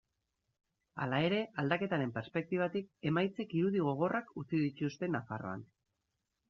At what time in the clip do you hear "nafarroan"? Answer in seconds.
5.19-5.67